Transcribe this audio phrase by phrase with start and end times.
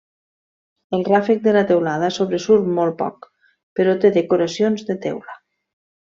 [0.97, 3.27] El ràfec de la teulada sobresurt molt poc,
[3.81, 5.37] però té decoracions de teula.